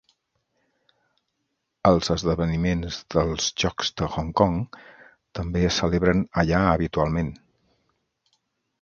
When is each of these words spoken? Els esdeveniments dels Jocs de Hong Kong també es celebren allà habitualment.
Els 1.89 2.09
esdeveniments 2.15 2.97
dels 3.17 3.51
Jocs 3.65 3.93
de 4.01 4.09
Hong 4.17 4.33
Kong 4.43 4.59
també 5.41 5.65
es 5.71 5.81
celebren 5.85 6.27
allà 6.47 6.67
habitualment. 6.75 7.35